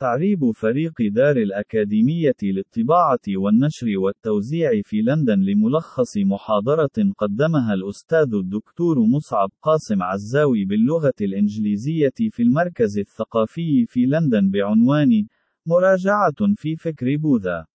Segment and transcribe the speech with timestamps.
[0.00, 9.50] تعريب فريق دار الأكاديمية للطباعة والنشر والتوزيع في لندن لملخص محاضرة قدمها الأستاذ الدكتور مصعب
[9.62, 15.26] قاسم عزاوي باللغة الإنجليزية في المركز الثقافي في لندن بعنوان
[15.66, 17.66] مراجعة في فكر بوذا.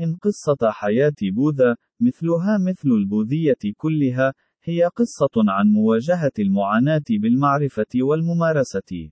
[0.00, 9.10] إن قصة حياة بوذا، مثلها مثل البوذية كلها، هي قصة عن مواجهة المعاناة بالمعرفة والممارسة.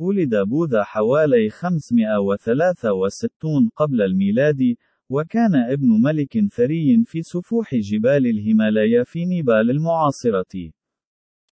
[0.00, 4.76] ولد بوذا حوالي 563 قبل الميلاد،
[5.10, 10.70] وكان ابن ملك ثري في سفوح جبال الهيمالايا في نيبال المعاصرة.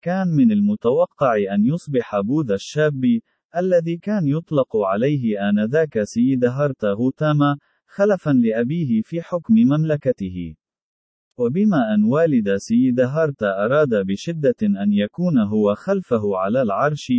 [0.02, 3.20] كان من المتوقع أن يصبح بوذا الشاب،
[3.58, 10.56] الذي كان يطلق عليه آنذاك سيدهارتا غوتاما، خلفا لأبيه في حكم مملكته.
[11.38, 17.12] وبما أن والد سيدهارتا أراد بشدة أن يكون هو خلفه على العرش،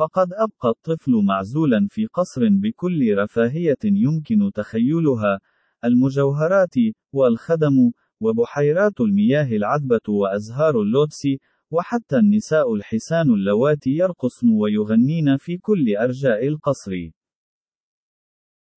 [0.00, 5.40] فقد أبقى الطفل معزولا في قصر بكل رفاهية يمكن تخيلها،
[5.84, 6.74] المجوهرات،
[7.12, 11.22] والخدم، وبحيرات المياه العذبة وأزهار اللوتس،
[11.70, 16.92] وحتى النساء الحسان اللواتي يرقصن ويغنين في كل أرجاء القصر.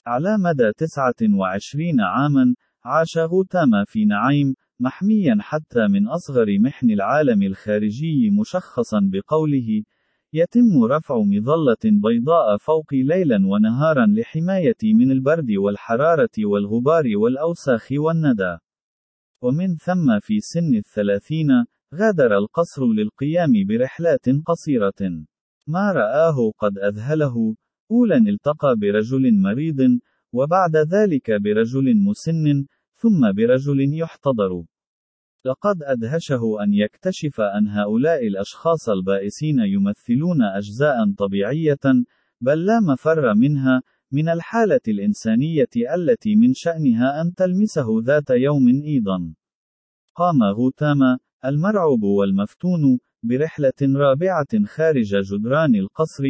[0.08, 8.30] على مدى 29 عاما، عاش غوتاما في نعيم، محميا حتى من أصغر محن العالم الخارجي
[8.30, 9.84] مشخصا بقوله:
[10.36, 18.58] يتم رفع مظلة بيضاء فوقي ليلا ونهارا لحمايتي من البرد والحرارة والغبار والأوساخ والندى.
[19.42, 21.48] ومن ثم في سن الثلاثين،
[21.96, 25.26] غادر القصر للقيام برحلات قصيرة.
[25.68, 27.56] ما رآه قد أذهله،
[27.92, 30.00] أولا التقى برجل مريض،
[30.34, 34.64] وبعد ذلك برجل مسن، ثم برجل يحتضر.
[35.46, 42.04] لقد أدهشه أن يكتشف أن هؤلاء الأشخاص البائسين يمثلون أجزاء طبيعية،
[42.42, 49.34] بل لا مفر منها، من الحالة الإنسانية التي من شأنها أن تلمسه ذات يوم أيضا.
[50.16, 56.24] قام غوتاما، المرعوب والمفتون، برحلة رابعة خارج جدران القصر،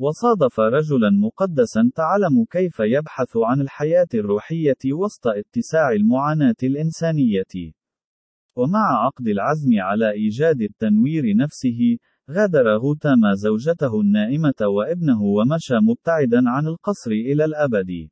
[0.00, 7.77] وصادف رجلا مقدسا تعلم كيف يبحث عن الحياة الروحية وسط اتساع المعاناة الإنسانية.
[8.58, 11.98] ومع عقد العزم على إيجاد التنوير نفسه،
[12.30, 18.08] غادر غوتاما زوجته النائمة وابنه ومشى مبتعدا عن القصر إلى الأبد.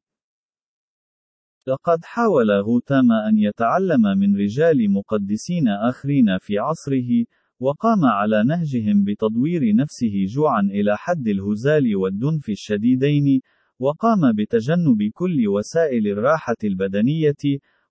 [1.69, 7.25] لقد حاول غوتاما أن يتعلم من رجال مقدسين آخرين في عصره،
[7.61, 13.41] وقام على نهجهم بتطوير نفسه جوعا إلى حد الهزال والدنف الشديدين،
[13.79, 17.43] وقام بتجنب كل وسائل الراحة البدنية،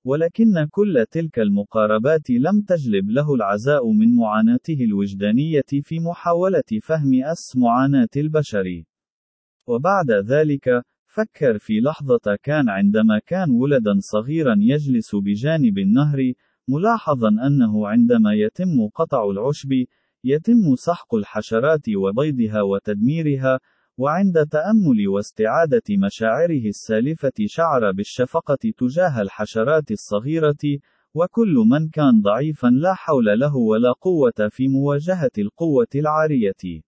[0.05, 7.57] ولكن كل تلك المقاربات لم تجلب له العزاء من معاناته الوجدانية في محاولة فهم أس
[7.57, 8.83] معاناة البشر.
[9.67, 16.33] وبعد ذلك، فكر في لحظة كان عندما كان ولدا صغيرا يجلس بجانب النهر،
[16.67, 19.69] ملاحظا أنه عندما يتم قطع العشب،
[20.23, 23.59] يتم سحق الحشرات وبيضها وتدميرها،
[23.97, 30.79] وعند تأمل واستعادة مشاعره السالفة شعر بالشفقة تجاه الحشرات الصغيرة،
[31.13, 36.81] وكل من كان ضعيفا لا حول له ولا قوة في مواجهة القوة العارية.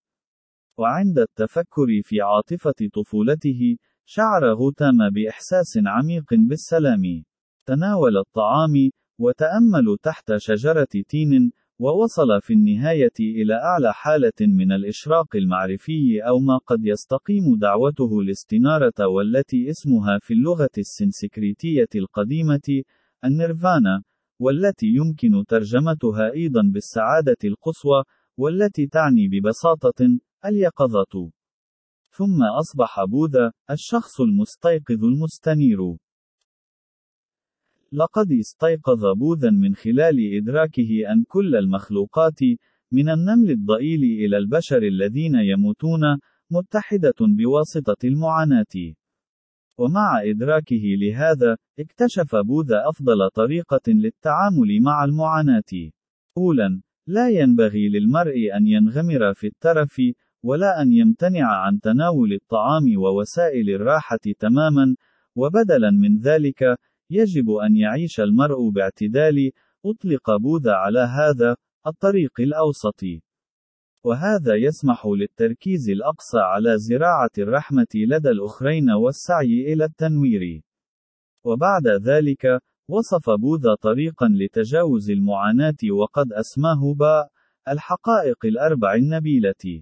[0.78, 7.24] وعند التفكر في عاطفة طفولته، شعر غوتاما بإحساس عميق بالسلام.
[7.66, 8.74] تناول الطعام،
[9.20, 16.58] وتأمل تحت شجرة تين، ووصل في النهاية إلى أعلى حالة من الإشراق المعرفي أو ما
[16.58, 22.84] قد يستقيم دعوته الاستنارة والتي اسمها في اللغة السنسكريتية القديمة
[23.26, 24.04] النيرفانا،
[24.40, 28.04] والتي يمكن ترجمتها أيضا بالسعادة القصوى،
[28.38, 31.32] والتي تعني ببساطة اليقظة.
[32.12, 35.98] ثم أصبح بوذا الشخص المستيقظ المستنير.
[37.92, 42.40] لقد استيقظ بوذا من خلال إدراكه أن كل المخلوقات،
[42.92, 46.02] من النمل الضئيل إلى البشر الذين يموتون،
[46.52, 48.94] متحدة بواسطة المعاناة.
[49.78, 55.92] ومع إدراكه لهذا، اكتشف بوذا أفضل طريقة للتعامل مع المعاناة.
[56.38, 60.02] أولاً، لا ينبغي للمرء أن ينغمر في الترف،
[60.44, 64.96] ولا أن يمتنع عن تناول الطعام ووسائل الراحة تماماً،
[65.36, 66.78] وبدلاً من ذلك،
[67.10, 69.52] يجب أن يعيش المرء باعتدال،
[69.86, 71.56] أطلق بوذا على هذا
[71.88, 73.02] الطريق الأوسط.
[74.06, 80.62] وهذا يسمح للتركيز الأقصى على زراعة الرحمة لدى الأخرين والسعي إلى التنوير.
[81.46, 82.46] وبعد ذلك،
[82.90, 87.30] وصف بوذا طريقا لتجاوز المعاناة وقد أسماه باء
[87.68, 89.82] الحقائق الأربع النبيلة.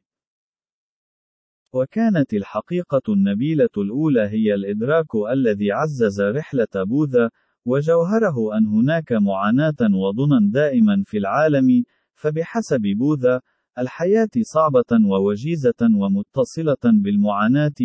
[1.76, 7.30] وكانت الحقيقة النبيلة الأولى هي الإدراك الذي عزز رحلة بوذا،
[7.66, 11.84] وجوهره أن هناك معاناة وضنا دائما في العالم،
[12.14, 13.42] فبحسب بوذا،
[13.80, 17.82] الحياة صعبة ووجيزة ومتصلة بالمعاناة،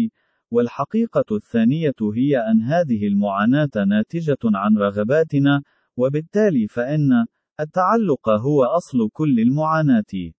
[0.50, 5.62] والحقيقة الثانية هي أن هذه المعاناة ناتجة عن رغباتنا،
[5.96, 7.26] وبالتالي فإن
[7.60, 10.32] التعلق هو أصل كل المعاناة.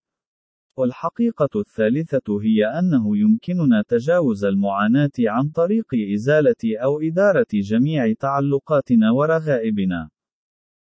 [0.82, 10.10] والحقيقة الثالثة هي أنه يمكننا تجاوز المعاناة عن طريق إزالة أو إدارة جميع تعلقاتنا ورغائبنا.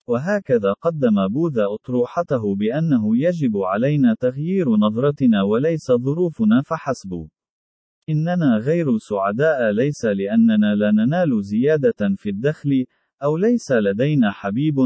[0.09, 7.29] وهكذا قدم بوذا أطروحته بأنه يجب علينا تغيير نظرتنا وليس ظروفنا فحسب.
[8.09, 12.85] إننا غير سعداء ليس لأننا لا ننال زيادة في الدخل،
[13.23, 14.77] أو ليس لدينا حبيب،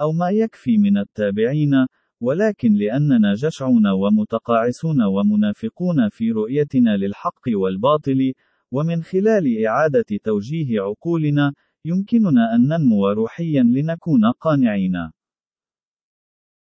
[0.00, 1.86] أو ما يكفي من التابعين،
[2.20, 8.32] ولكن لأننا جشعون ومتقاعسون ومنافقون في رؤيتنا للحق والباطل،
[8.72, 11.52] ومن خلال إعادة توجيه عقولنا،
[11.84, 15.10] يمكننا أن ننمو روحيا لنكون قانعين.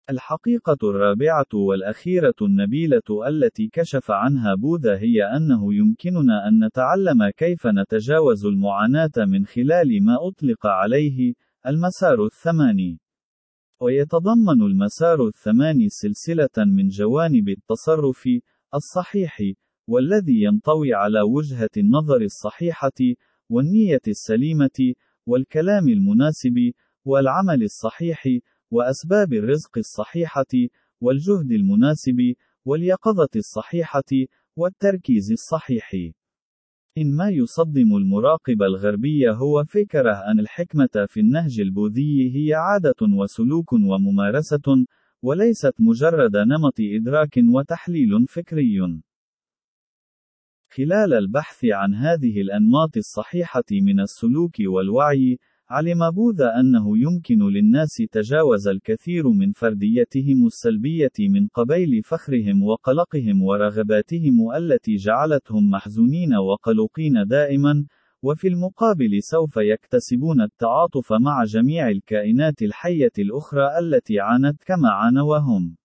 [0.09, 8.45] الحقيقة الرابعة والأخيرة النبيلة التي كشف عنها بوذا هي أنه يمكننا أن نتعلم كيف نتجاوز
[8.45, 11.33] المعاناة من خلال ما أطلق عليه
[11.67, 12.99] المسار الثماني.
[13.79, 18.29] ويتضمن المسار الثماني سلسلة من جوانب التصرف
[18.75, 19.41] الصحيح،
[19.88, 23.00] والذي ينطوي على وجهة النظر الصحيحة،
[23.50, 24.94] والنية السليمة،
[25.25, 26.71] والكلام المناسب،
[27.06, 28.27] والعمل الصحيح،
[28.71, 30.53] وأسباب الرزق الصحيحة،
[31.01, 32.33] والجهد المناسب،
[32.65, 34.12] واليقظة الصحيحة،
[34.56, 35.91] والتركيز الصحيح.
[36.97, 43.73] إن ما يصدم المراقب الغربي هو فكرة أن الحكمة في النهج البوذي هي عادة وسلوك
[43.73, 44.85] وممارسة،
[45.21, 49.01] وليست مجرد نمط إدراك وتحليل فكري.
[50.69, 55.39] خلال البحث عن هذه الأنماط الصحيحة من السلوك والوعي،
[55.69, 64.52] علم بوذا أنه يمكن للناس تجاوز الكثير من فرديتهم السلبية من قبيل فخرهم وقلقهم ورغباتهم
[64.58, 67.86] التي جعلتهم محزونين وقلقين دائما،
[68.24, 75.78] وفي المقابل سوف يكتسبون التعاطف مع جميع الكائنات الحية الأخرى التي عانت كما عانوا وهم.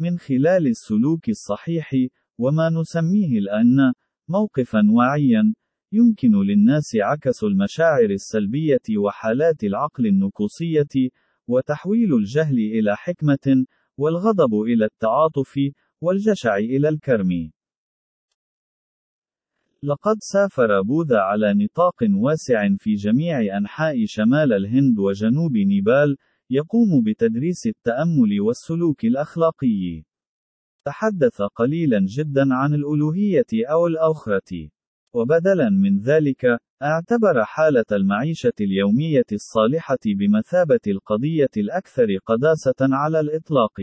[0.00, 1.90] من خلال السلوك الصحيح،
[2.38, 3.92] وما نسميه الآن
[4.28, 5.54] موقفا واعيا،
[5.92, 11.10] يمكن للناس عكس المشاعر السلبية وحالات العقل النكوصية،
[11.48, 13.66] وتحويل الجهل إلى حكمة،
[13.98, 15.60] والغضب إلى التعاطف،
[16.00, 17.50] والجشع إلى الكرم.
[19.82, 26.16] لقد سافر بوذا على نطاق واسع في جميع أنحاء شمال الهند وجنوب نيبال،
[26.50, 30.04] يقوم بتدريس التأمل والسلوك الأخلاقي.
[30.84, 34.70] تحدث قليلا جدا عن الألوهية أو الآخرة.
[35.16, 36.44] وبدلا من ذلك،
[36.82, 43.80] اعتبر حالة المعيشة اليومية الصالحة بمثابة القضية الأكثر قداسة على الإطلاق.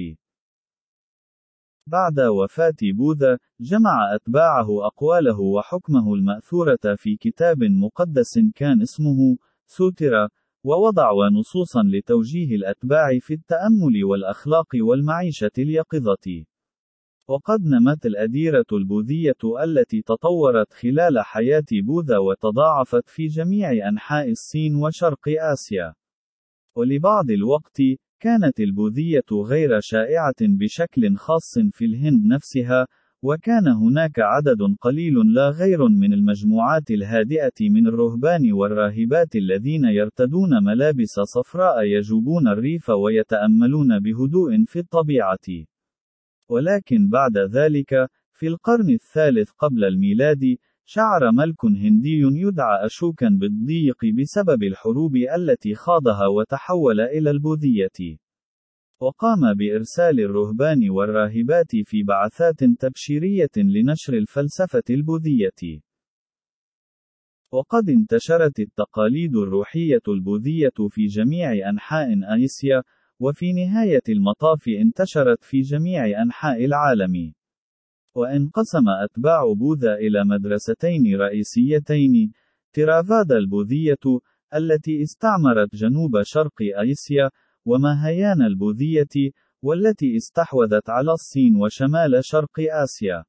[1.87, 10.29] بعد وفاة بوذا، جمع أتباعه أقواله وحكمه المأثورة في كتاب مقدس كان اسمه سوترا،
[10.65, 16.45] ووضعوا نصوصا لتوجيه الأتباع في التأمل والأخلاق والمعيشة اليقظة.
[17.27, 25.29] وقد نمت الأديرة البوذية التي تطورت خلال حياة بوذا وتضاعفت في جميع أنحاء الصين وشرق
[25.53, 25.93] آسيا.
[26.75, 27.81] ولبعض الوقت،
[28.19, 32.87] كانت البوذية غير شائعة بشكل خاص في الهند نفسها،
[33.21, 41.19] وكان هناك عدد قليل لا غير من المجموعات الهادئة من الرهبان والراهبات الذين يرتدون ملابس
[41.19, 45.65] صفراء يجوبون الريف ويتأملون بهدوء في الطبيعة.
[46.53, 54.63] ولكن بعد ذلك، في القرن الثالث قبل الميلاد، شعر ملك هندي يدعى أشوكا بالضيق بسبب
[54.63, 58.17] الحروب التي خاضها وتحول إلى البوذية.
[58.99, 65.81] وقام بإرسال الرهبان والراهبات في بعثات تبشيرية لنشر الفلسفة البوذية.
[67.51, 72.07] وقد انتشرت التقاليد الروحية البوذية في جميع أنحاء
[72.45, 72.83] آسيا،
[73.19, 77.33] وفي نهاية المطاف انتشرت في جميع أنحاء العالم.
[78.15, 82.33] وانقسم أتباع بوذا إلى مدرستين رئيسيتين،
[82.73, 84.03] تيرافادا البوذية،
[84.55, 87.29] التي استعمرت جنوب شرق آسيا،
[87.65, 93.23] ومهيان البوذية، والتي استحوذت على الصين وشمال شرق آسيا.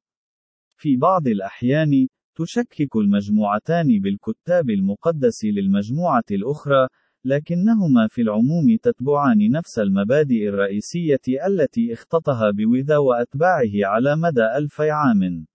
[0.77, 6.87] في بعض الأحيان، تشكك المجموعتان بالكتاب المقدس للمجموعة الأخرى،
[7.25, 15.45] لكنهما في العموم تتبعان نفس المبادئ الرئيسية التي اختطها بوذا وأتباعه على مدى ألفي عام.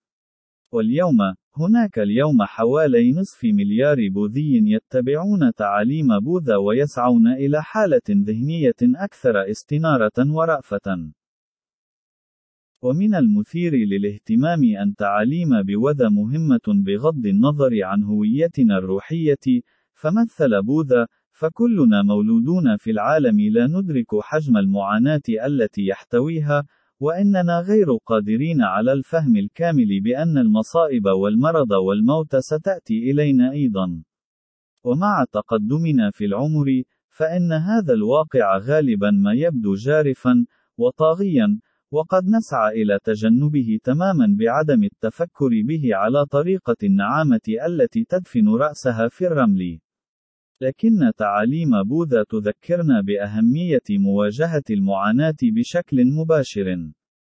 [0.73, 1.19] واليوم،
[1.57, 10.19] هناك اليوم حوالي نصف مليار بوذي يتبعون تعاليم بوذا ويسعون إلى حالة ذهنية أكثر استنارة
[10.19, 11.13] ورأفة.
[12.83, 19.63] ومن المثير للاهتمام أن تعاليم بوذا مهمة بغض النظر عن هويتنا الروحية،
[19.95, 21.07] فمثل بوذا،
[21.41, 26.65] فكلنا مولودون في العالم لا ندرك حجم المعاناة التي يحتويها،
[27.01, 34.03] وإننا غير قادرين على الفهم الكامل بأن المصائب والمرض والموت ستأتي إلينا أيضا.
[34.85, 40.47] ومع تقدمنا في العمر، فإن هذا الواقع غالبا ما يبدو جارفا،
[40.79, 41.59] وطاغيا،
[41.91, 49.27] وقد نسعى إلى تجنبه تماما بعدم التفكر به على طريقة النعامة التي تدفن رأسها في
[49.27, 49.81] الرمل.
[50.63, 56.77] لكن تعاليم بوذا تذكرنا بأهمية مواجهة المعاناة بشكل مباشر.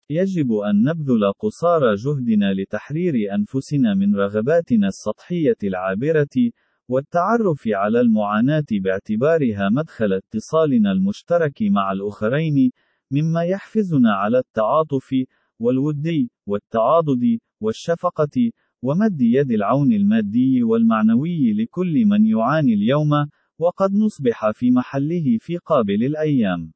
[0.10, 6.52] يجب أن نبذل قصارى جهدنا لتحرير أنفسنا من رغباتنا السطحية العابرة،
[6.90, 12.72] والتعرف على المعاناة باعتبارها مدخل اتصالنا المشترك مع الآخرين،
[13.12, 15.16] مما يحفزنا على التعاطف،
[15.60, 18.52] والود، والتعاضد، والشفقة،
[18.86, 23.10] ومد يد العون المادي والمعنوي لكل من يعاني اليوم،
[23.60, 26.75] وقد نصبح في محله في قابل الأيام.